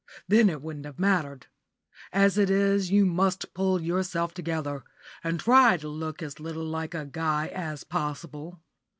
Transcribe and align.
Then 0.27 0.49
it 0.49 0.63
wouldn't 0.63 0.87
have 0.87 0.97
mattered. 0.97 1.45
As 2.11 2.35
it 2.35 2.49
is, 2.49 2.89
you 2.89 3.05
must 3.05 3.53
pull 3.53 3.79
yourself 3.79 4.33
together, 4.33 4.83
and 5.23 5.39
try 5.39 5.77
to 5.77 5.87
look 5.89 6.23
as 6.23 6.39
little 6.39 6.65
like 6.65 6.95
a 6.95 7.05
guy 7.05 7.49
as 7.53 7.83
possible. 7.83 8.63